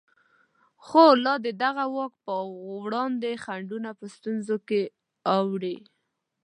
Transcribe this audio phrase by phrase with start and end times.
[0.85, 2.35] خو لا د دغه واک په
[2.83, 4.81] وړاندې خنډونه په ستونزو کې
[5.37, 5.77] اوړي.